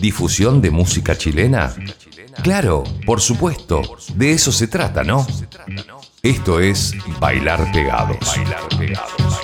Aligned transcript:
¿Difusión 0.00 0.60
de 0.60 0.70
música 0.70 1.16
chilena? 1.16 1.74
Claro, 2.42 2.84
por 3.04 3.20
supuesto, 3.20 3.82
de 4.14 4.32
eso 4.32 4.52
se 4.52 4.68
trata, 4.68 5.02
¿no? 5.02 5.26
Esto 6.22 6.60
es 6.60 6.94
Bailar 7.18 7.70
Pegados. 7.72 8.18
Bailar 8.36 8.68
Pegados. 8.76 9.38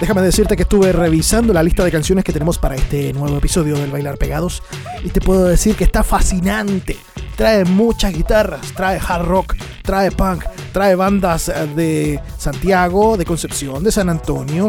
Déjame 0.00 0.22
decirte 0.22 0.56
que 0.56 0.62
estuve 0.62 0.92
revisando 0.92 1.52
la 1.52 1.62
lista 1.62 1.84
de 1.84 1.92
canciones 1.92 2.24
que 2.24 2.32
tenemos 2.32 2.56
para 2.56 2.74
este 2.74 3.12
nuevo 3.12 3.36
episodio 3.36 3.76
del 3.76 3.90
Bailar 3.90 4.16
Pegados 4.16 4.62
y 5.04 5.10
te 5.10 5.20
puedo 5.20 5.44
decir 5.44 5.76
que 5.76 5.84
está 5.84 6.02
fascinante. 6.02 6.96
Trae 7.40 7.64
muchas 7.64 8.12
guitarras, 8.12 8.70
trae 8.74 9.00
hard 9.00 9.24
rock, 9.24 9.56
trae 9.82 10.10
punk, 10.10 10.44
trae 10.74 10.94
bandas 10.94 11.48
eh, 11.48 11.66
de 11.74 12.20
Santiago, 12.36 13.16
de 13.16 13.24
Concepción, 13.24 13.82
de 13.82 13.90
San 13.90 14.10
Antonio, 14.10 14.68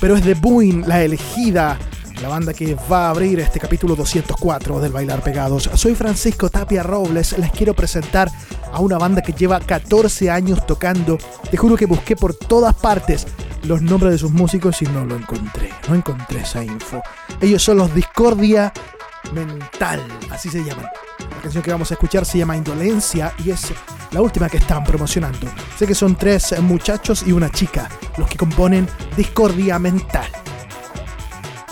pero 0.00 0.16
es 0.16 0.24
de 0.24 0.32
Buin 0.32 0.88
la 0.88 1.02
elegida, 1.02 1.78
la 2.22 2.30
banda 2.30 2.54
que 2.54 2.74
va 2.90 3.08
a 3.08 3.10
abrir 3.10 3.40
este 3.40 3.60
capítulo 3.60 3.94
204 3.94 4.80
del 4.80 4.92
Bailar 4.92 5.22
Pegados. 5.22 5.68
Soy 5.74 5.94
Francisco 5.94 6.48
Tapia 6.48 6.82
Robles, 6.82 7.36
les 7.36 7.50
quiero 7.50 7.74
presentar 7.74 8.30
a 8.72 8.80
una 8.80 8.96
banda 8.96 9.20
que 9.20 9.34
lleva 9.34 9.60
14 9.60 10.30
años 10.30 10.66
tocando. 10.66 11.18
Te 11.50 11.58
juro 11.58 11.76
que 11.76 11.84
busqué 11.84 12.16
por 12.16 12.32
todas 12.32 12.74
partes 12.74 13.26
los 13.64 13.82
nombres 13.82 14.12
de 14.12 14.18
sus 14.18 14.30
músicos 14.30 14.80
y 14.80 14.86
no 14.86 15.04
lo 15.04 15.16
encontré. 15.16 15.68
No 15.86 15.94
encontré 15.94 16.40
esa 16.40 16.64
info. 16.64 17.02
Ellos 17.42 17.62
son 17.62 17.76
los 17.76 17.94
Discordia 17.94 18.72
Mental, 19.34 20.00
así 20.30 20.48
se 20.48 20.64
llaman. 20.64 20.86
La 21.30 21.42
canción 21.42 21.62
que 21.62 21.70
vamos 21.70 21.90
a 21.90 21.94
escuchar 21.94 22.24
se 22.24 22.38
llama 22.38 22.56
Indolencia 22.56 23.32
y 23.44 23.50
es 23.50 23.72
la 24.10 24.20
última 24.20 24.48
que 24.48 24.58
están 24.58 24.84
promocionando. 24.84 25.46
Sé 25.78 25.86
que 25.86 25.94
son 25.94 26.16
tres 26.16 26.58
muchachos 26.60 27.24
y 27.26 27.32
una 27.32 27.50
chica 27.50 27.88
los 28.16 28.28
que 28.28 28.36
componen 28.36 28.88
Discordia 29.16 29.78
Mental. 29.78 30.28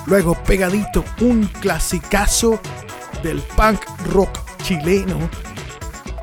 Luego, 0.07 0.35
pegadito, 0.45 1.05
un 1.21 1.47
clasicazo 1.47 2.61
del 3.23 3.41
punk 3.57 3.81
rock 4.11 4.39
chileno 4.63 5.19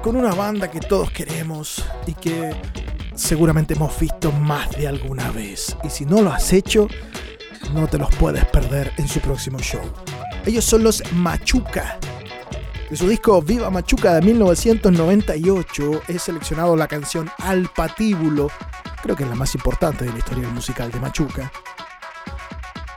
con 0.04 0.16
una 0.16 0.34
banda 0.34 0.70
que 0.70 0.80
todos 0.80 1.12
queremos 1.12 1.84
y 2.06 2.14
que 2.14 2.56
seguramente 3.16 3.74
hemos 3.74 4.00
visto 4.00 4.32
más 4.32 4.70
de 4.72 4.88
alguna 4.88 5.32
vez. 5.32 5.76
Y 5.84 5.90
si 5.90 6.06
no 6.06 6.22
lo 6.22 6.32
has 6.32 6.54
hecho, 6.54 6.88
no 7.74 7.88
te 7.88 7.98
los 7.98 8.14
puedes 8.16 8.46
perder 8.46 8.92
en 8.98 9.08
su 9.08 9.20
próximo 9.20 9.60
show. 9.60 9.82
Ellos 10.46 10.66
son 10.66 10.84
los 10.84 11.04
Machuca. 11.14 12.00
De 12.92 12.98
su 12.98 13.08
disco 13.08 13.42
Viva 13.42 13.70
Machuca 13.70 14.16
de 14.16 14.22
1998 14.22 16.02
he 16.10 16.20
seleccionado 16.20 16.76
la 16.76 16.90
canción 16.90 17.32
Al 17.38 17.70
Patíbulo, 17.74 18.52
creo 19.02 19.16
que 19.16 19.24
es 19.24 19.30
la 19.30 19.36
más 19.36 19.56
importante 19.56 20.04
de 20.04 20.12
la 20.12 20.18
historia 20.18 20.50
musical 20.50 20.92
de 20.92 21.00
Machuca. 21.00 21.50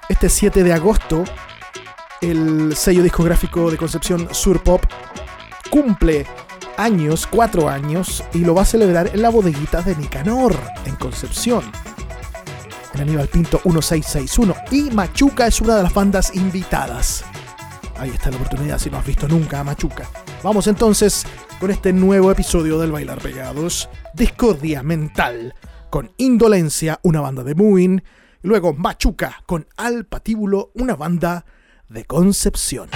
Este 0.08 0.28
7 0.28 0.64
de 0.64 0.72
agosto, 0.72 1.22
el 2.20 2.74
sello 2.74 3.04
discográfico 3.04 3.70
de 3.70 3.76
Concepción 3.76 4.34
Sur 4.34 4.64
Pop 4.64 4.82
cumple 5.70 6.26
años, 6.76 7.28
cuatro 7.28 7.68
años, 7.68 8.24
y 8.32 8.38
lo 8.38 8.52
va 8.52 8.62
a 8.62 8.66
celebrar 8.66 9.12
en 9.14 9.22
la 9.22 9.28
bodeguita 9.28 9.80
de 9.80 9.94
Nicanor, 9.94 10.58
en 10.86 10.96
Concepción. 10.96 11.62
En 12.94 13.00
Aníbal 13.00 13.28
Pinto 13.28 13.60
1661. 13.62 14.56
Y 14.72 14.90
Machuca 14.90 15.46
es 15.46 15.60
una 15.60 15.76
de 15.76 15.84
las 15.84 15.94
bandas 15.94 16.34
invitadas. 16.34 17.24
Ahí 17.96 18.10
está 18.10 18.30
la 18.30 18.36
oportunidad 18.36 18.78
si 18.78 18.90
no 18.90 18.98
has 18.98 19.06
visto 19.06 19.28
nunca 19.28 19.60
a 19.60 19.64
Machuca. 19.64 20.08
Vamos 20.42 20.66
entonces 20.66 21.24
con 21.60 21.70
este 21.70 21.92
nuevo 21.92 22.30
episodio 22.30 22.78
del 22.78 22.92
Bailar 22.92 23.18
Pegados. 23.20 23.88
Discordia 24.14 24.82
Mental 24.82 25.54
con 25.90 26.10
Indolencia, 26.16 26.98
una 27.02 27.20
banda 27.20 27.44
de 27.44 27.54
Muin. 27.54 28.02
Y 28.42 28.48
luego 28.48 28.72
Machuca 28.72 29.42
con 29.46 29.66
Al 29.76 30.06
Patíbulo, 30.06 30.72
una 30.74 30.96
banda 30.96 31.44
de 31.88 32.04
Concepción. 32.04 32.88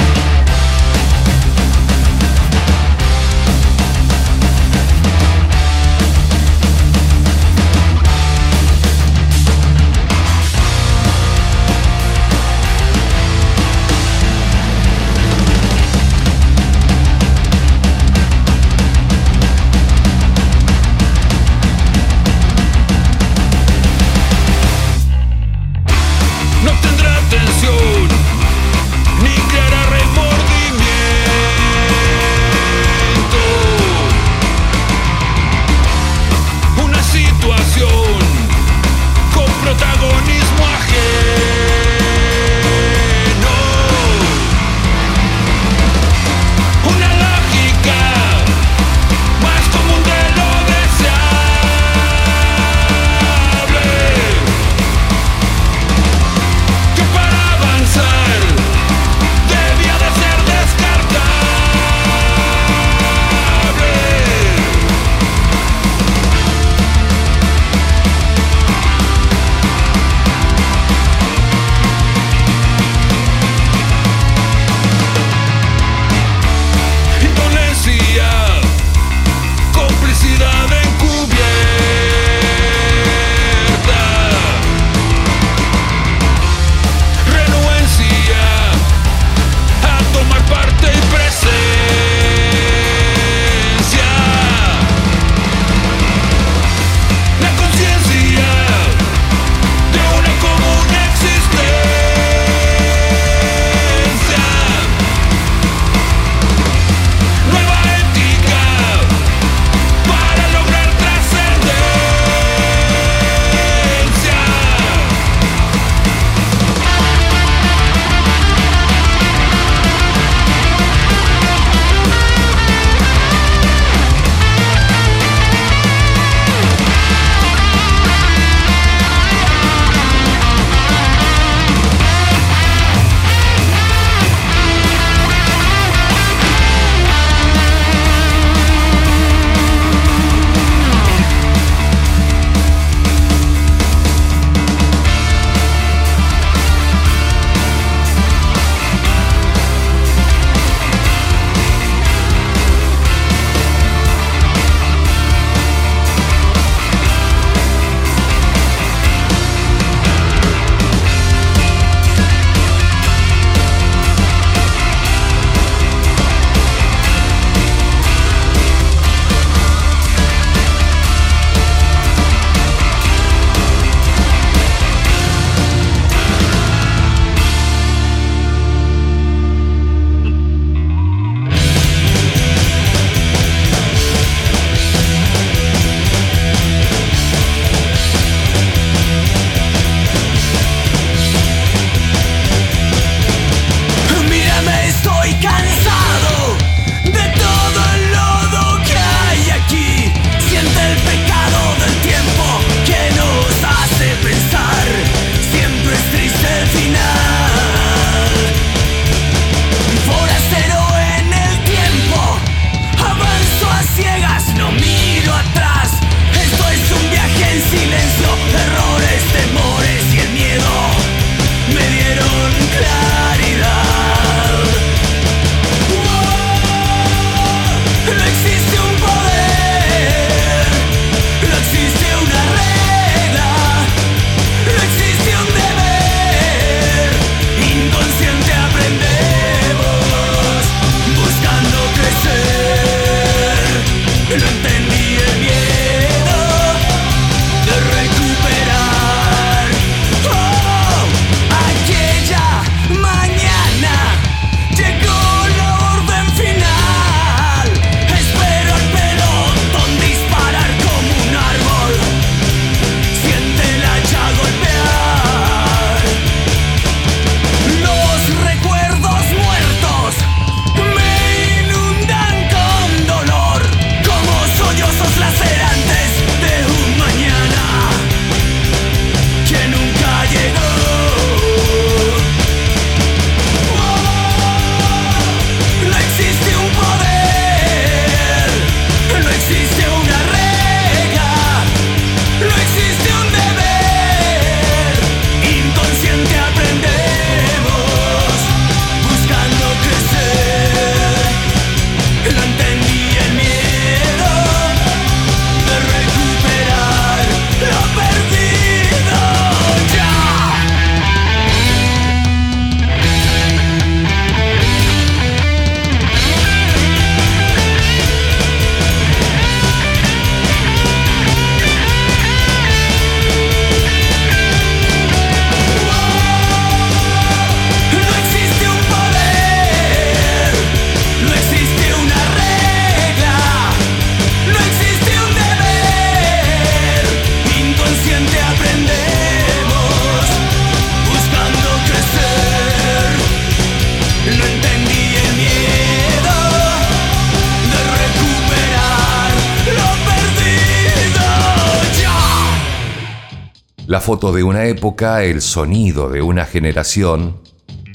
La 353.98 354.04
foto 354.04 354.30
de 354.30 354.44
una 354.44 354.66
época, 354.66 355.24
el 355.24 355.42
sonido 355.42 356.08
de 356.08 356.22
una 356.22 356.44
generación, 356.44 357.40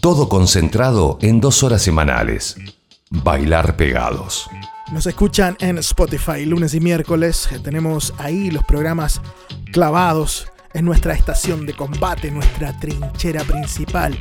todo 0.02 0.28
concentrado 0.28 1.18
en 1.22 1.40
dos 1.40 1.64
horas 1.64 1.82
semanales. 1.82 2.58
Bailar 3.10 3.78
pegados. 3.78 4.50
Nos 4.92 5.08
escuchan 5.08 5.56
en 5.62 5.78
Spotify 5.78 6.46
lunes 6.46 6.74
y 6.74 6.82
miércoles. 6.82 7.48
Tenemos 7.64 8.14
ahí 8.18 8.52
los 8.52 8.66
programas 8.66 9.22
clavados 9.72 10.48
en 10.74 10.84
nuestra 10.84 11.14
estación 11.14 11.66
de 11.66 11.74
combate, 11.74 12.30
nuestra 12.32 12.78
trinchera 12.78 13.46
principal. 13.46 14.14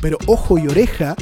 Pero 0.00 0.18
ojo 0.26 0.58
y 0.58 0.66
oreja, 0.66 1.14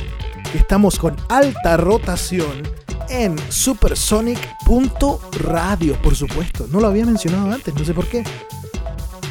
estamos 0.54 0.98
con 0.98 1.14
alta 1.28 1.76
rotación 1.76 2.62
en 3.10 3.36
supersonic.radio, 3.50 6.00
por 6.00 6.16
supuesto. 6.16 6.66
No 6.70 6.80
lo 6.80 6.86
había 6.86 7.04
mencionado 7.04 7.52
antes, 7.52 7.74
no 7.74 7.84
sé 7.84 7.92
por 7.92 8.06
qué. 8.06 8.24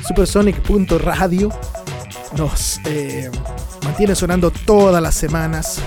Supersonic.radio 0.07 1.50
nos 2.38 2.80
eh, 2.85 3.31
mantiene 3.83 4.14
sonando 4.14 4.52
todas 4.52 5.02
las 5.02 5.16
semanas. 5.16 5.80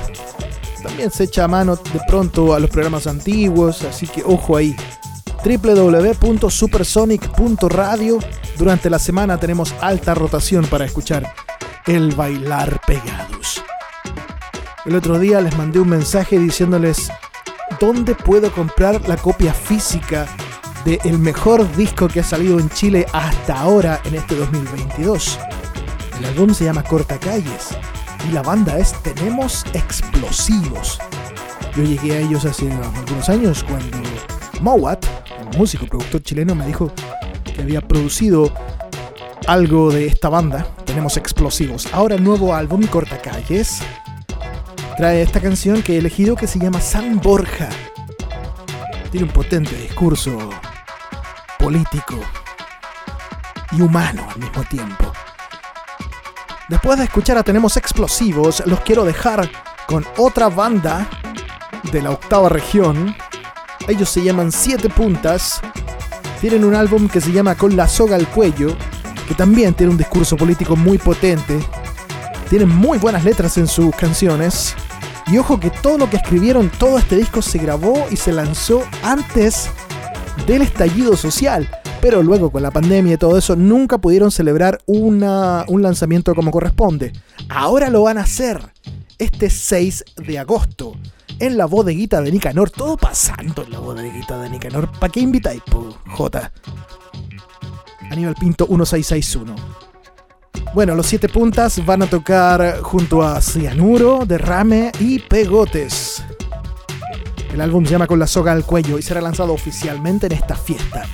También 0.83 1.13
se 1.13 1.23
echa 1.25 1.47
mano 1.47 1.77
de 1.77 2.01
pronto 2.07 2.55
a 2.55 2.59
los 2.59 2.71
programas 2.71 3.07
antiguos, 3.07 3.85
así 3.85 4.07
que 4.09 4.25
ojo 4.25 4.57
ahí. 4.57 4.75
www.supersonic.radio. 5.45 8.19
Durante 8.57 8.89
la 8.91 8.99
semana 8.99 9.39
tenemos 9.39 9.73
alta 9.81 10.15
rotación 10.15 10.67
para 10.67 10.85
escuchar 10.85 11.33
el 11.87 12.13
bailar 12.15 12.81
pegados. 12.87 13.63
El 14.85 14.97
otro 14.97 15.21
día 15.21 15.41
les 15.41 15.57
mandé 15.57 15.79
un 15.79 15.91
mensaje 15.91 16.37
diciéndoles 16.39 17.13
dónde 17.79 18.17
puedo 18.17 18.51
comprar 18.51 19.09
la 19.09 19.17
copia 19.17 19.55
física 19.55 20.27
el 20.97 21.18
mejor 21.18 21.71
disco 21.76 22.09
que 22.09 22.21
ha 22.21 22.25
salido 22.25 22.59
en 22.59 22.71
Chile 22.71 23.04
hasta 23.12 23.61
ahora 23.61 24.00
en 24.04 24.14
este 24.14 24.35
2022. 24.37 25.38
El 26.18 26.25
álbum 26.25 26.54
se 26.54 26.64
llama 26.64 26.83
Cortacalles 26.83 27.76
y 28.26 28.33
la 28.33 28.42
banda 28.42 28.78
es 28.78 28.95
Tenemos 29.02 29.66
Explosivos. 29.75 30.99
Yo 31.76 31.83
llegué 31.83 32.16
a 32.16 32.21
ellos 32.21 32.47
hace 32.47 32.73
algunos 32.73 33.28
años 33.28 33.64
cuando 33.64 33.99
Mowat, 34.62 35.04
el 35.52 35.59
músico 35.59 35.87
productor 35.87 36.23
chileno, 36.23 36.54
me 36.54 36.66
dijo 36.66 36.90
que 37.45 37.61
había 37.61 37.83
producido 37.83 38.50
algo 39.47 39.90
de 39.90 40.07
esta 40.07 40.30
banda, 40.30 40.66
Tenemos 40.87 41.18
Explosivos. 41.18 41.87
Ahora 41.92 42.16
nuevo 42.16 42.54
álbum 42.54 42.87
Cortacalles 42.87 43.80
trae 44.97 45.21
esta 45.21 45.40
canción 45.40 45.83
que 45.83 45.97
he 45.97 45.99
elegido 45.99 46.35
que 46.35 46.47
se 46.47 46.59
llama 46.59 46.80
San 46.80 47.21
Borja. 47.21 47.68
Tiene 49.11 49.26
un 49.26 49.33
potente 49.33 49.76
discurso 49.76 50.50
político 51.59 52.19
y 53.73 53.81
humano 53.81 54.27
al 54.33 54.38
mismo 54.38 54.62
tiempo. 54.65 55.12
Después 56.69 56.99
de 56.99 57.05
escuchar 57.05 57.38
a 57.38 57.43
Tenemos 57.43 57.77
Explosivos, 57.77 58.62
los 58.67 58.81
quiero 58.81 59.05
dejar 59.05 59.50
con 59.87 60.07
otra 60.19 60.49
banda 60.49 61.09
de 61.91 62.03
la 62.03 62.11
octava 62.11 62.49
región. 62.49 63.17
Ellos 63.87 64.09
se 64.11 64.23
llaman 64.23 64.53
Siete 64.53 64.88
Puntas. 64.88 65.61
Tienen 66.41 66.65
un 66.65 66.75
álbum 66.75 67.09
que 67.09 67.21
se 67.21 67.33
llama 67.33 67.55
Con 67.55 67.77
la 67.77 67.88
soga 67.88 68.17
al 68.17 68.29
cuello, 68.29 68.77
que 69.27 69.35
también 69.35 69.75
tiene 69.75 69.93
un 69.93 69.99
discurso 69.99 70.37
político 70.37 70.77
muy 70.77 70.99
potente. 70.99 71.59
Tienen 72.50 72.69
muy 72.69 72.99
buenas 72.99 73.25
letras 73.25 73.57
en 73.57 73.67
sus 73.67 73.95
canciones. 73.97 74.75
Y 75.27 75.38
ojo 75.38 75.59
que 75.59 75.71
todo 75.71 75.99
lo 75.99 76.09
que 76.09 76.17
escribieron, 76.17 76.71
todo 76.71 76.99
este 76.99 77.17
disco 77.17 77.43
se 77.43 77.59
grabó 77.59 78.07
y 78.11 78.17
se 78.17 78.33
lanzó 78.33 78.85
antes 79.03 79.71
del 80.47 80.62
estallido 80.62 81.16
social 81.16 81.68
pero 82.00 82.23
luego 82.23 82.50
con 82.50 82.62
la 82.62 82.71
pandemia 82.71 83.14
y 83.14 83.16
todo 83.16 83.37
eso 83.37 83.57
nunca 83.57 83.99
pudieron 83.99 84.30
celebrar 84.30 84.80
una, 84.87 85.64
un 85.68 85.83
lanzamiento 85.83 86.35
como 86.35 86.50
corresponde. 86.50 87.12
Ahora 87.49 87.90
lo 87.90 88.02
van 88.02 88.18
a 88.18 88.23
hacer 88.23 88.61
este 89.18 89.50
6 89.50 90.04
de 90.16 90.38
agosto 90.38 90.95
en 91.38 91.57
la 91.57 91.66
bodeguita 91.66 92.21
de 92.21 92.30
Nicanor. 92.30 92.71
Todo 92.71 92.97
pasando 92.97 93.64
en 93.64 93.73
la 93.73 93.80
bodeguita 93.80 94.40
de 94.40 94.50
Nicanor. 94.50 94.90
¿Para 94.99 95.12
qué 95.12 95.21
invitáis, 95.21 95.62
J? 96.07 96.52
Aníbal 98.11 98.35
Pinto 98.35 98.66
1661. 98.66 99.54
Bueno, 100.75 100.95
los 100.95 101.07
siete 101.07 101.28
puntas 101.28 101.85
van 101.85 102.02
a 102.02 102.07
tocar 102.07 102.80
junto 102.83 103.23
a 103.23 103.40
Cianuro, 103.40 104.25
Derrame 104.26 104.92
y 105.00 105.18
Pegotes. 105.18 106.23
El 107.52 107.61
álbum 107.61 107.85
se 107.85 107.93
llama 107.93 108.07
Con 108.07 108.19
la 108.19 108.26
soga 108.26 108.52
al 108.52 108.64
cuello 108.64 108.99
y 108.99 109.02
será 109.02 109.21
lanzado 109.21 109.52
oficialmente 109.52 110.26
en 110.26 110.33
esta 110.33 110.55
fiesta 110.55 111.05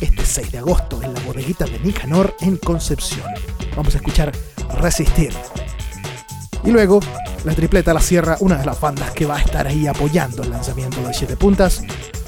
este 0.00 0.24
6 0.24 0.52
de 0.52 0.58
agosto 0.58 1.02
en 1.02 1.12
la 1.12 1.20
bodeguita 1.20 1.66
de 1.66 1.78
Nicanor 1.80 2.34
en 2.40 2.56
Concepción. 2.56 3.26
Vamos 3.76 3.94
a 3.94 3.98
escuchar 3.98 4.32
Resistir. 4.78 5.32
Y 6.64 6.70
luego, 6.70 7.00
la 7.44 7.54
tripleta 7.54 7.92
La 7.92 8.00
Sierra, 8.00 8.36
una 8.40 8.56
de 8.56 8.64
las 8.64 8.80
bandas 8.80 9.10
que 9.12 9.26
va 9.26 9.36
a 9.36 9.40
estar 9.40 9.66
ahí 9.66 9.86
apoyando 9.86 10.42
el 10.42 10.50
lanzamiento 10.50 11.02
de 11.02 11.12
7 11.12 11.36
puntas, 11.36 11.82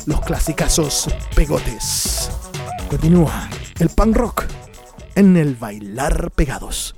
los 0.07 0.21
clasicazos 0.21 1.09
Pegotes. 1.35 2.31
Continúa 2.91 3.49
el 3.79 3.89
punk 3.89 4.17
rock 4.17 4.45
en 5.15 5.37
el 5.37 5.55
bailar 5.55 6.31
pegados. 6.33 6.95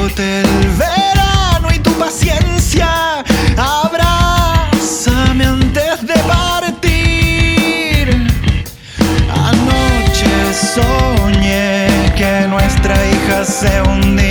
Agote 0.00 0.40
el 0.40 0.68
verano 0.78 1.68
y 1.74 1.78
tu 1.78 1.92
paciencia. 1.92 3.22
Abrázame 3.56 5.44
antes 5.44 6.06
de 6.06 6.14
partir. 6.26 8.08
Anoche 9.32 10.54
soñé 10.74 11.88
que 12.16 12.46
nuestra 12.48 12.94
hija 13.08 13.44
se 13.44 13.82
hundía 13.82 14.29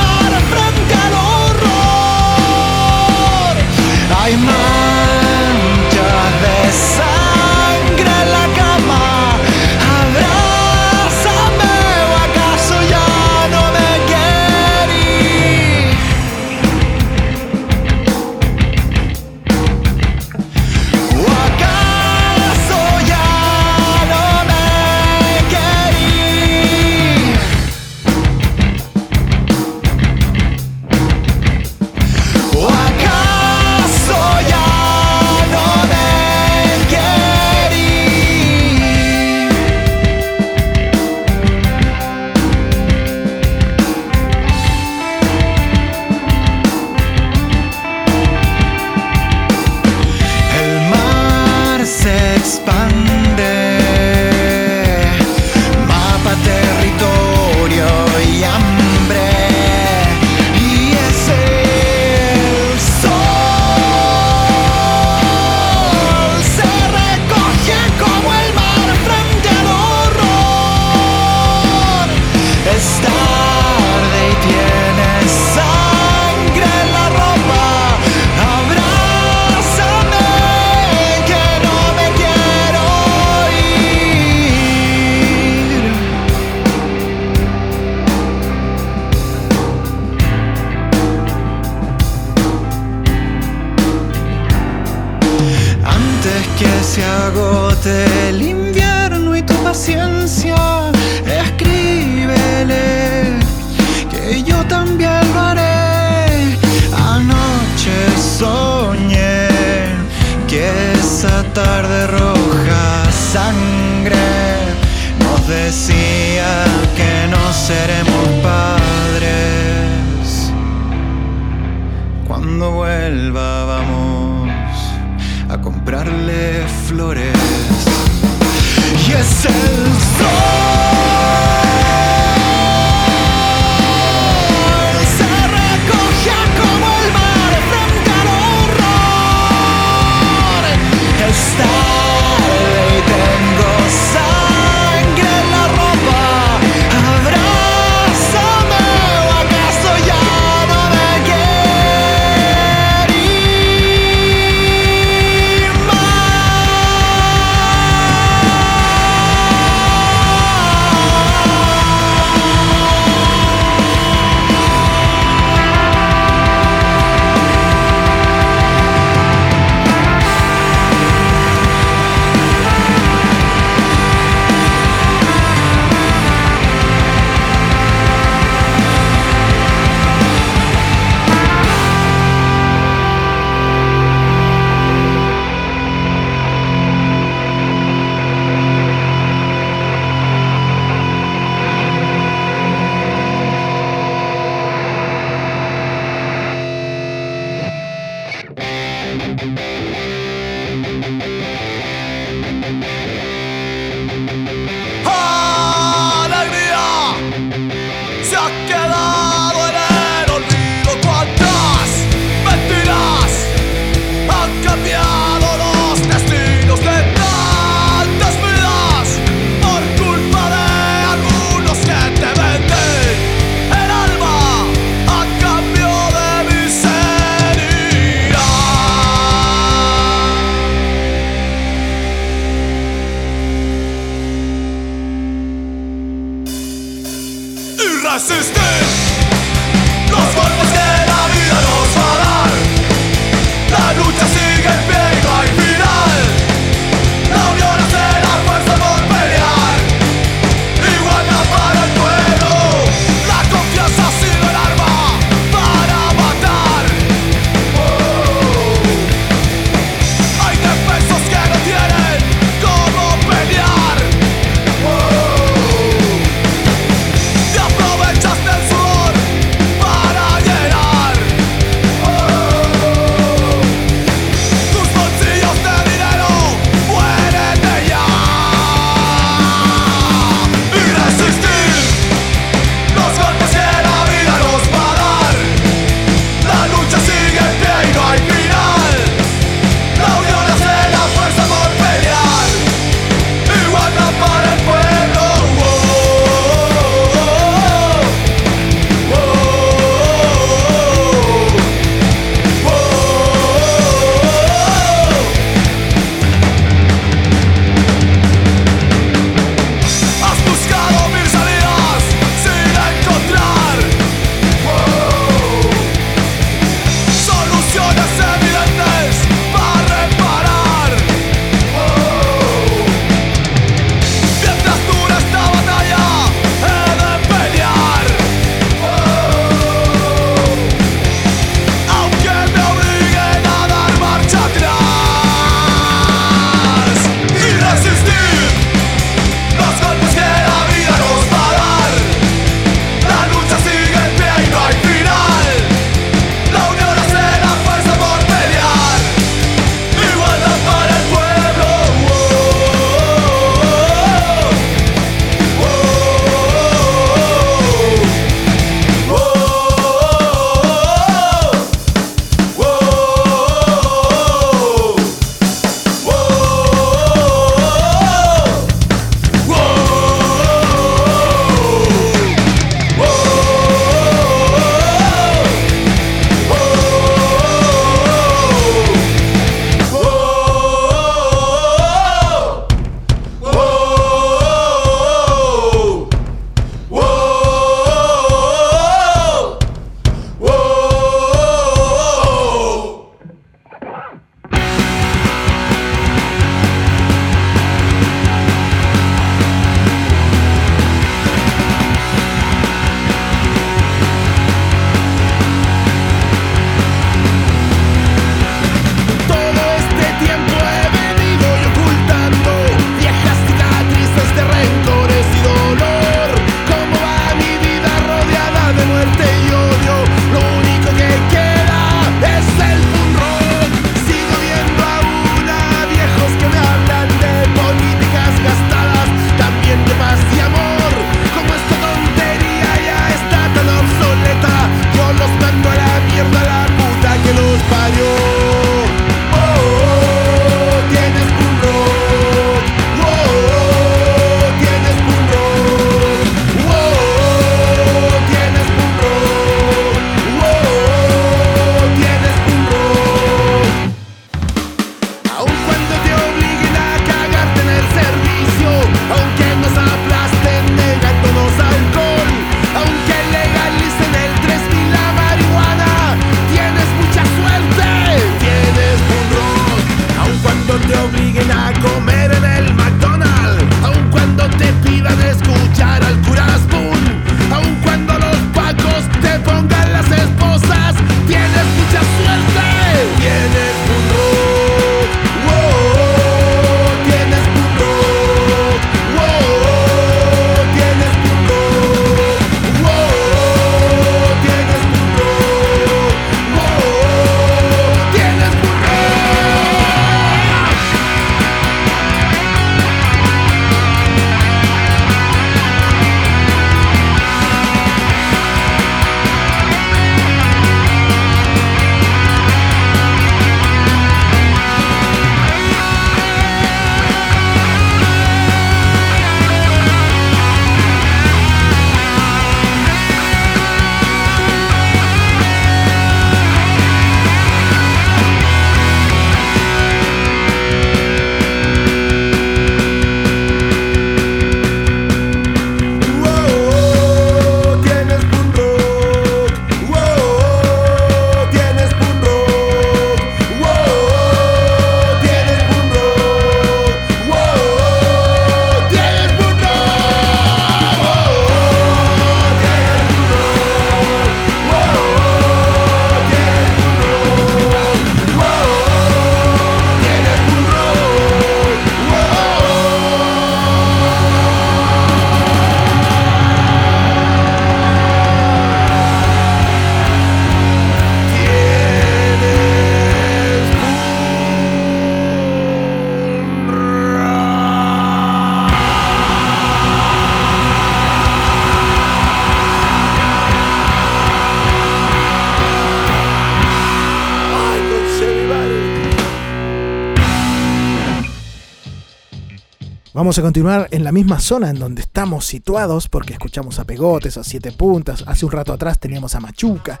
Vamos 593.36 593.44
a 593.44 593.52
continuar 593.52 593.88
en 593.90 594.02
la 594.02 594.12
misma 594.12 594.40
zona 594.40 594.70
en 594.70 594.78
donde 594.78 595.02
estamos 595.02 595.44
situados 595.44 596.08
porque 596.08 596.32
escuchamos 596.32 596.78
a 596.78 596.86
Pegotes, 596.86 597.36
a 597.36 597.44
Siete 597.44 597.70
Puntas, 597.70 598.24
hace 598.26 598.46
un 598.46 598.50
rato 598.50 598.72
atrás 598.72 598.98
teníamos 598.98 599.34
a 599.34 599.40
Machuca. 599.40 600.00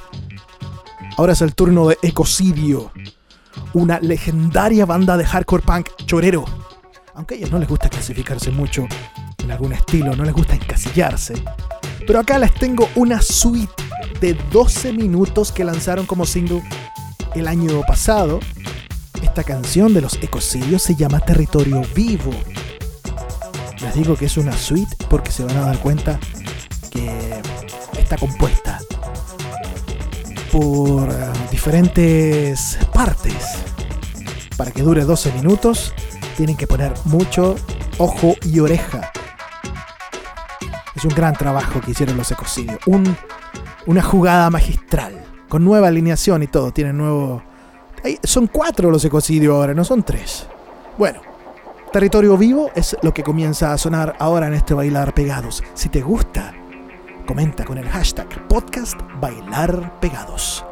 Ahora 1.18 1.34
es 1.34 1.42
el 1.42 1.54
turno 1.54 1.86
de 1.86 1.98
Ecocidio, 2.00 2.92
una 3.74 4.00
legendaria 4.00 4.86
banda 4.86 5.18
de 5.18 5.26
hardcore 5.26 5.62
punk 5.64 5.88
chorero. 6.06 6.46
Aunque 7.12 7.34
a 7.34 7.36
ellos 7.36 7.50
no 7.52 7.58
les 7.58 7.68
gusta 7.68 7.90
clasificarse 7.90 8.50
mucho 8.52 8.86
en 9.36 9.50
algún 9.50 9.74
estilo, 9.74 10.16
no 10.16 10.24
les 10.24 10.32
gusta 10.32 10.54
encasillarse. 10.54 11.34
Pero 12.06 12.20
acá 12.20 12.38
les 12.38 12.54
tengo 12.54 12.88
una 12.94 13.20
suite 13.20 13.82
de 14.18 14.32
12 14.50 14.94
minutos 14.94 15.52
que 15.52 15.62
lanzaron 15.62 16.06
como 16.06 16.24
single 16.24 16.62
el 17.34 17.48
año 17.48 17.82
pasado. 17.86 18.40
Esta 19.22 19.44
canción 19.44 19.92
de 19.92 20.00
los 20.00 20.14
Ecocidios 20.22 20.80
se 20.80 20.94
llama 20.94 21.20
Territorio 21.20 21.82
Vivo. 21.94 22.32
Les 23.80 23.94
digo 23.94 24.16
que 24.16 24.26
es 24.26 24.36
una 24.36 24.52
suite 24.52 24.96
porque 25.08 25.30
se 25.30 25.44
van 25.44 25.56
a 25.56 25.66
dar 25.66 25.78
cuenta 25.78 26.18
que 26.90 27.42
está 27.98 28.16
compuesta 28.16 28.80
por 30.50 31.10
eh, 31.10 31.14
diferentes 31.50 32.78
partes. 32.92 33.58
Para 34.56 34.70
que 34.70 34.82
dure 34.82 35.04
12 35.04 35.32
minutos, 35.32 35.92
tienen 36.36 36.56
que 36.56 36.66
poner 36.66 36.94
mucho 37.04 37.56
ojo 37.98 38.34
y 38.42 38.60
oreja. 38.60 39.12
Es 40.94 41.04
un 41.04 41.14
gran 41.14 41.34
trabajo 41.34 41.80
que 41.82 41.90
hicieron 41.90 42.16
los 42.16 42.30
ecocidios. 42.30 42.78
Un, 42.86 43.16
una 43.84 44.02
jugada 44.02 44.48
magistral. 44.48 45.22
Con 45.48 45.64
nueva 45.64 45.88
alineación 45.88 46.42
y 46.42 46.46
todo. 46.46 46.72
Tienen 46.72 46.96
nuevo. 46.96 47.42
Son 48.24 48.46
cuatro 48.46 48.90
los 48.90 49.04
ecocidios 49.04 49.54
ahora, 49.54 49.74
no 49.74 49.84
son 49.84 50.02
tres. 50.02 50.46
Bueno, 50.96 51.20
Territorio 51.96 52.36
Vivo 52.36 52.70
es 52.74 52.94
lo 53.00 53.14
que 53.14 53.22
comienza 53.22 53.72
a 53.72 53.78
sonar 53.78 54.16
ahora 54.18 54.48
en 54.48 54.52
este 54.52 54.74
Bailar 54.74 55.14
Pegados. 55.14 55.64
Si 55.72 55.88
te 55.88 56.02
gusta, 56.02 56.52
comenta 57.26 57.64
con 57.64 57.78
el 57.78 57.88
hashtag 57.88 58.46
podcast 58.48 59.00
Bailar 59.18 59.98
Pegados. 59.98 60.62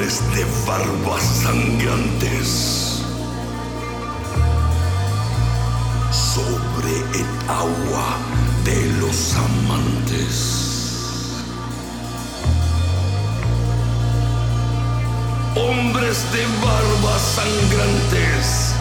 Hombres 0.00 0.22
de 0.34 0.46
barbas 0.66 1.22
sangrantes. 1.22 3.02
Sobre 6.10 6.94
el 7.20 7.26
agua 7.46 8.16
de 8.64 8.92
los 8.98 9.34
amantes. 9.34 10.32
Hombres 15.54 16.24
de 16.32 16.46
barbas 16.64 17.22
sangrantes. 17.36 18.74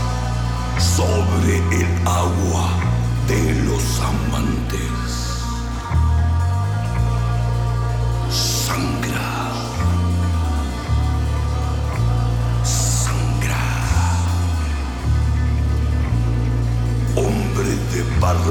Sobre 0.96 1.58
el 1.82 2.08
agua 2.08 2.70
de 3.28 3.56
los 3.66 4.00
amantes. 4.00 4.99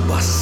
Barba 0.08 0.37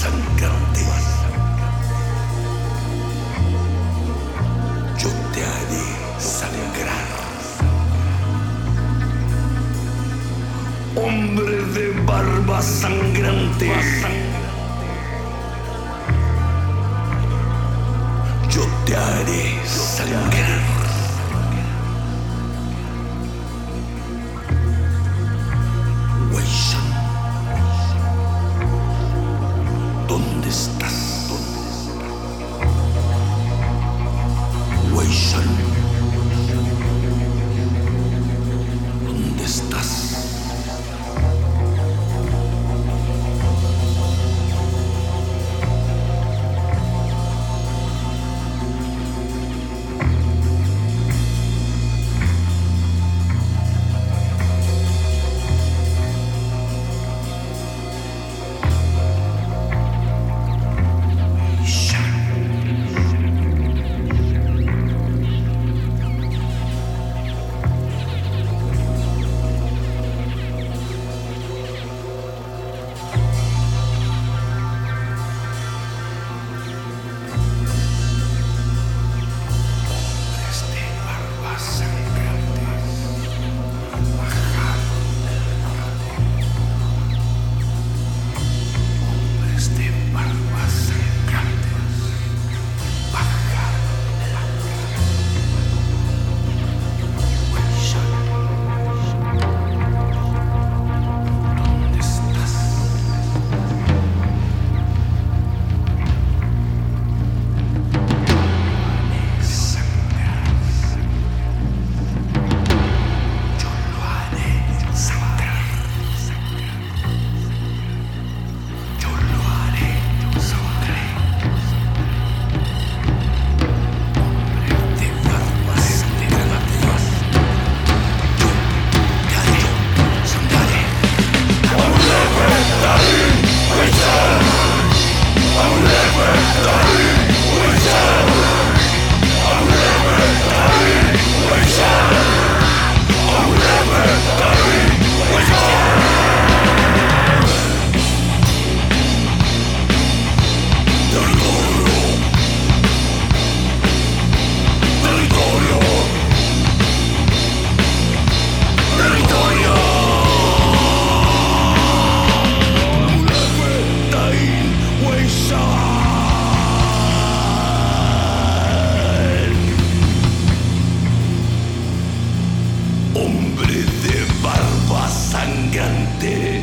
Hombre 173.26 173.74
de 173.74 174.24
barba 174.40 175.08
sangrante, 175.08 176.62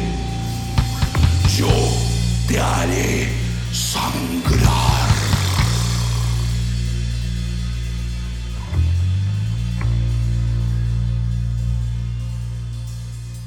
yo 1.58 1.68
te 2.48 2.58
haré 2.58 3.28
sangrar. 3.74 5.10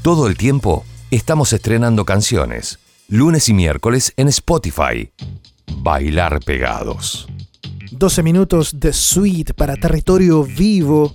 Todo 0.02 0.26
el 0.26 0.36
tiempo 0.36 0.84
estamos 1.10 1.54
estrenando 1.54 2.04
canciones. 2.04 2.78
Lunes 3.08 3.48
y 3.48 3.54
miércoles 3.54 4.12
en 4.18 4.28
Spotify. 4.28 5.10
Bailar 5.78 6.40
pegados. 6.40 7.26
12 7.92 8.22
minutos 8.22 8.78
de 8.78 8.92
suite 8.92 9.54
para 9.54 9.76
territorio 9.76 10.44
vivo. 10.44 11.14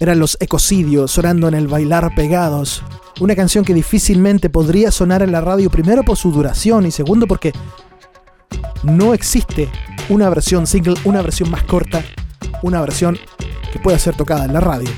Eran 0.00 0.18
los 0.18 0.36
ecocidios 0.40 1.10
sonando 1.10 1.48
en 1.48 1.54
el 1.54 1.66
bailar 1.66 2.14
pegados. 2.14 2.82
Una 3.20 3.34
canción 3.34 3.64
que 3.64 3.74
difícilmente 3.74 4.48
podría 4.48 4.90
sonar 4.92 5.22
en 5.22 5.32
la 5.32 5.40
radio, 5.40 5.70
primero 5.70 6.04
por 6.04 6.16
su 6.16 6.30
duración 6.30 6.86
y 6.86 6.90
segundo 6.90 7.26
porque 7.26 7.52
no 8.84 9.12
existe 9.12 9.68
una 10.08 10.28
versión 10.28 10.66
single, 10.66 10.94
una 11.04 11.20
versión 11.20 11.50
más 11.50 11.64
corta, 11.64 12.02
una 12.62 12.80
versión 12.80 13.18
que 13.72 13.78
pueda 13.78 13.98
ser 13.98 14.16
tocada 14.16 14.44
en 14.44 14.52
la 14.52 14.60
radio. 14.60 14.90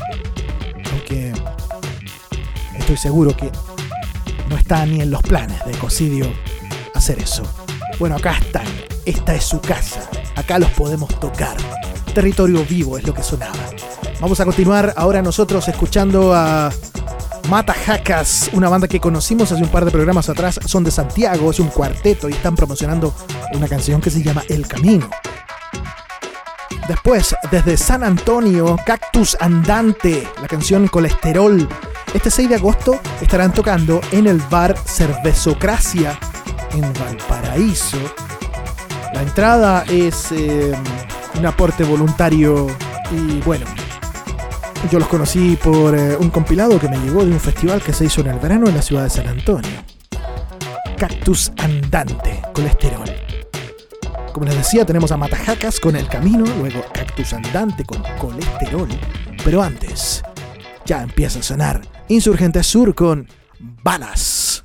Aunque 0.93 1.33
estoy 2.79 2.97
seguro 2.97 3.35
que 3.35 3.51
no 4.51 4.57
está 4.57 4.85
ni 4.85 5.01
en 5.01 5.11
los 5.11 5.23
planes 5.23 5.65
de 5.65 5.73
Ecocidio 5.73 6.27
hacer 6.95 7.19
eso. 7.19 7.43
Bueno, 7.99 8.17
acá 8.17 8.37
están. 8.39 8.67
Esta 9.07 9.35
es 9.35 9.45
su 9.45 9.61
casa. 9.61 10.09
Acá 10.37 10.59
los 10.59 10.71
podemos 10.73 11.09
tocar. 11.21 11.57
Territorio 12.13 12.65
vivo 12.65 12.99
es 12.99 13.07
lo 13.07 13.15
que 13.15 13.23
sonaba. 13.23 13.53
Vamos 14.21 14.39
a 14.41 14.45
continuar 14.45 14.93
ahora 14.97 15.23
nosotros 15.23 15.67
escuchando 15.69 16.35
a 16.35 16.71
Mata 17.49 17.73
Jacas, 17.73 18.51
una 18.53 18.69
banda 18.69 18.87
que 18.87 19.01
conocimos 19.01 19.51
hace 19.51 19.63
un 19.63 19.69
par 19.69 19.85
de 19.85 19.91
programas 19.91 20.29
atrás. 20.29 20.61
Son 20.67 20.85
de 20.85 20.91
Santiago, 20.91 21.51
es 21.51 21.59
un 21.59 21.69
cuarteto 21.69 22.29
y 22.29 22.33
están 22.33 22.55
promocionando 22.55 23.15
una 23.55 23.67
canción 23.67 24.01
que 24.01 24.11
se 24.11 24.23
llama 24.23 24.43
El 24.49 24.67
Camino. 24.67 25.09
Después, 26.87 27.35
desde 27.51 27.77
San 27.77 28.03
Antonio, 28.03 28.77
Cactus 28.85 29.37
Andante, 29.41 30.29
la 30.41 30.49
canción 30.49 30.89
Colesterol. 30.89 31.69
Este 32.13 32.31
6 32.31 32.49
de 32.49 32.55
agosto 32.57 33.01
estarán 33.21 33.53
tocando 33.53 34.01
en 34.11 34.27
el 34.27 34.39
bar 34.51 34.77
Cervezocracia 34.85 36.19
en 36.73 36.93
Valparaíso. 36.93 37.99
La 39.15 39.23
entrada 39.23 39.85
es 39.89 40.33
eh, 40.33 40.73
un 41.39 41.47
aporte 41.47 41.85
voluntario 41.85 42.67
y 43.11 43.41
bueno, 43.41 43.67
Yo 44.91 44.99
los 44.99 45.09
conocí 45.09 45.57
por 45.63 45.95
eh, 45.95 46.17
un 46.17 46.31
compilado 46.31 46.81
que 46.81 46.89
me 46.89 46.99
llegó 46.99 47.25
de 47.25 47.31
un 47.31 47.41
festival 47.41 47.83
que 47.83 47.93
se 47.93 48.07
hizo 48.07 48.23
en 48.23 48.29
el 48.29 48.39
verano 48.39 48.67
en 48.67 48.75
la 48.75 48.83
ciudad 48.83 49.05
de 49.05 49.11
San 49.11 49.29
Antonio. 49.29 49.71
Cactus 50.97 51.53
Andante, 51.59 52.43
colesterol. 52.55 53.09
Como 54.33 54.47
les 54.47 54.57
decía, 54.57 54.87
tenemos 54.87 55.13
a 55.13 55.17
Matajacas 55.17 55.81
con 55.81 55.97
El 55.97 56.09
Camino, 56.09 56.45
luego 56.59 56.83
Cactus 56.95 57.33
Andante 57.33 57.85
con 57.85 58.03
Colesterol. 58.19 58.89
Pero 59.45 59.63
antes, 59.63 60.23
ya 60.87 61.03
empieza 61.03 61.41
a 61.41 61.43
sonar 61.43 61.83
Insurgente 62.09 62.63
Sur 62.63 62.95
con 62.95 63.29
Balas. 63.83 64.65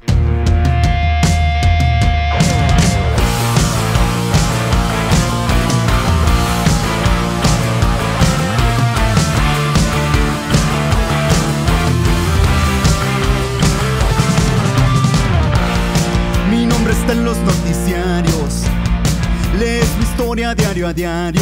Están 20.98 21.34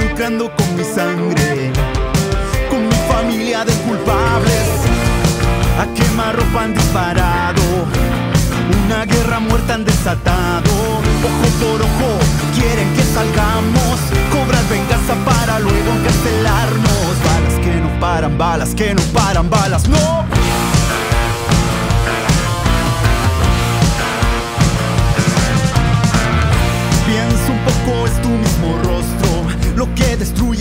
lucrando 0.00 0.50
con 0.56 0.74
mi 0.74 0.82
sangre, 0.82 1.70
con 2.68 2.88
mi 2.88 2.96
familia 3.08 3.64
de 3.64 3.72
culpables. 3.74 4.66
A 5.78 5.86
quemarropa 5.94 6.64
han 6.64 6.74
disparado. 6.74 7.62
Una 8.86 9.04
guerra 9.04 9.38
muerta 9.38 9.74
han 9.74 9.84
desatado. 9.84 10.72
Ojo 11.22 11.48
por 11.60 11.80
ojo, 11.80 12.18
quieren 12.56 12.92
que 12.96 13.04
salgamos. 13.04 14.00
Cobrar 14.32 14.64
venganza 14.68 15.14
para 15.24 15.60
luego 15.60 15.92
encarcelarnos. 15.92 17.16
Balas 17.24 17.54
que 17.64 17.76
no 17.76 18.00
paran, 18.00 18.36
balas 18.36 18.74
que 18.74 18.94
no 18.94 19.02
paran, 19.14 19.48
balas, 19.48 19.88
no. 19.88 20.35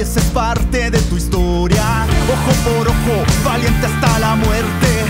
Destruyes 0.06 0.18
es 0.18 0.24
parte 0.32 0.92
de 0.92 1.00
tu 1.00 1.18
historia. 1.18 2.06
Ojo 2.30 2.70
por 2.70 2.88
ojo, 2.88 3.26
valiente 3.44 3.88
hasta 3.88 4.20
la 4.20 4.36
muerte. 4.36 5.06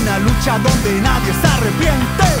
Una 0.00 0.18
lucha 0.18 0.58
donde 0.58 1.00
nadie 1.00 1.32
se 1.32 1.46
arrepiente. 1.46 2.33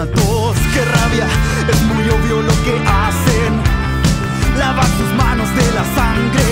insensatos. 0.00 0.56
¡Qué 0.72 0.84
rabia! 0.84 1.26
Es 1.68 1.82
muy 1.82 2.04
obvio 2.08 2.42
lo 2.42 2.54
que 2.64 2.74
hacen. 2.86 3.52
Lavar 4.58 4.86
sus 4.86 5.12
manos 5.14 5.48
de 5.54 5.66
la 5.72 5.84
sangre. 5.94 6.44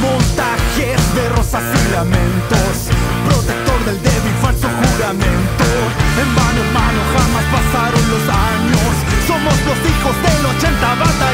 Montajes 0.00 1.14
de 1.14 1.28
rosas 1.30 1.62
y 1.62 1.92
lamentos. 1.92 2.90
Protector 3.26 3.84
del 3.86 4.02
débil, 4.02 4.34
falso 4.42 4.68
juramento. 4.68 5.66
En 6.20 6.28
vano, 6.34 6.58
hermano, 6.66 7.00
jamás 7.14 7.44
pasaron 7.56 8.02
los 8.10 8.24
años. 8.28 8.92
Somos 9.26 9.56
los 9.66 9.78
hijos 9.90 10.14
del 10.22 10.46
80 10.56 10.94
bata 10.94 11.25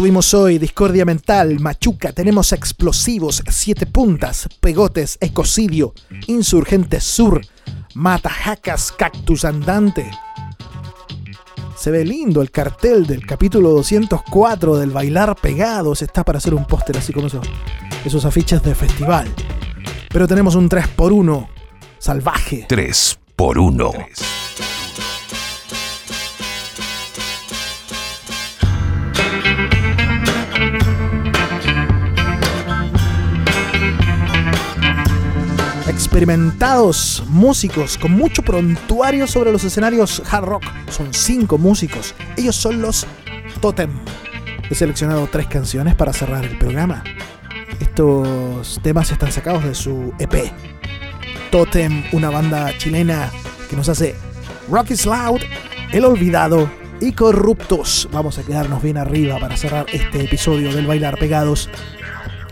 tuvimos 0.00 0.32
hoy, 0.32 0.56
Discordia 0.56 1.04
Mental, 1.04 1.60
Machuca, 1.60 2.10
tenemos 2.12 2.54
Explosivos, 2.54 3.42
Siete 3.50 3.84
Puntas, 3.84 4.48
Pegotes, 4.58 5.18
Ecocidio, 5.20 5.92
Insurgente 6.26 7.02
Sur, 7.02 7.42
Matajacas, 7.92 8.92
Cactus 8.92 9.44
Andante. 9.44 10.10
Se 11.76 11.90
ve 11.90 12.06
lindo 12.06 12.40
el 12.40 12.50
cartel 12.50 13.06
del 13.06 13.26
capítulo 13.26 13.72
204 13.72 14.78
del 14.78 14.88
Bailar 14.88 15.36
Pegados. 15.36 16.00
Está 16.00 16.24
para 16.24 16.38
hacer 16.38 16.54
un 16.54 16.64
póster 16.64 16.96
así 16.96 17.12
como 17.12 17.26
esos, 17.26 17.46
esos 18.02 18.24
afiches 18.24 18.62
de 18.62 18.74
festival. 18.74 19.28
Pero 20.08 20.26
tenemos 20.26 20.54
un 20.54 20.70
3x1 20.70 21.46
salvaje. 21.98 22.66
3x1. 22.70 23.18
3x1. 23.36 24.69
Experimentados 36.10 37.22
músicos 37.28 37.96
con 37.96 38.10
mucho 38.10 38.42
prontuario 38.42 39.28
sobre 39.28 39.52
los 39.52 39.62
escenarios 39.62 40.20
hard 40.28 40.44
rock. 40.44 40.64
Son 40.90 41.14
cinco 41.14 41.56
músicos. 41.56 42.16
Ellos 42.36 42.56
son 42.56 42.82
los 42.82 43.06
Totem. 43.60 43.92
He 44.68 44.74
seleccionado 44.74 45.28
tres 45.30 45.46
canciones 45.46 45.94
para 45.94 46.12
cerrar 46.12 46.44
el 46.44 46.58
programa. 46.58 47.04
Estos 47.78 48.80
temas 48.82 49.12
están 49.12 49.30
sacados 49.30 49.62
de 49.62 49.72
su 49.72 50.12
EP. 50.18 50.52
Totem, 51.52 52.02
una 52.10 52.28
banda 52.28 52.76
chilena 52.76 53.30
que 53.68 53.76
nos 53.76 53.88
hace 53.88 54.16
Rock 54.68 54.90
is 54.90 55.06
Loud, 55.06 55.42
El 55.92 56.04
Olvidado 56.04 56.68
y 57.00 57.12
Corruptos. 57.12 58.08
Vamos 58.10 58.36
a 58.36 58.42
quedarnos 58.42 58.82
bien 58.82 58.98
arriba 58.98 59.38
para 59.38 59.56
cerrar 59.56 59.86
este 59.92 60.24
episodio 60.24 60.74
del 60.74 60.88
Bailar 60.88 61.18
Pegados. 61.20 61.70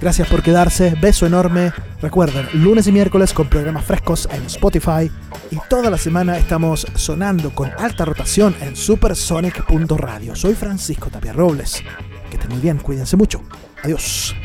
Gracias 0.01 0.29
por 0.29 0.43
quedarse, 0.43 0.95
beso 1.01 1.27
enorme. 1.27 1.73
Recuerden, 2.01 2.49
lunes 2.53 2.87
y 2.87 2.93
miércoles 2.93 3.33
con 3.33 3.49
programas 3.49 3.85
frescos 3.85 4.29
en 4.31 4.45
Spotify 4.45 5.11
y 5.51 5.57
toda 5.69 5.91
la 5.91 5.99
semana 5.99 6.39
estamos 6.39 6.87
sonando 6.95 7.51
con 7.51 7.71
alta 7.79 8.05
rotación 8.05 8.55
en 8.61 8.77
supersonic.radio. 8.77 10.37
Soy 10.37 10.55
Francisco 10.55 11.11
Tapia 11.11 11.33
Robles. 11.33 11.83
Que 12.31 12.37
estén 12.37 12.51
muy 12.51 12.61
bien, 12.61 12.79
cuídense 12.79 13.17
mucho. 13.17 13.43
Adiós. 13.83 14.37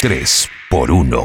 3 0.00 0.48
por 0.68 0.90
1. 0.90 1.24